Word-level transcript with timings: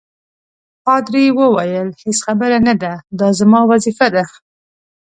پادري 0.83 1.25
وویل: 1.39 1.87
هیڅ 2.01 2.17
خبره 2.25 2.57
نه 2.67 2.73
ده، 2.81 2.93
دا 3.19 3.27
زما 3.39 3.59
وظیفه 3.71 4.07
ده. 4.15 4.23